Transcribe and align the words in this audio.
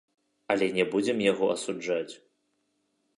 Але 0.53 0.69
не 0.77 0.85
будзем 0.95 1.21
яго 1.31 1.45
асуджаць. 1.57 2.13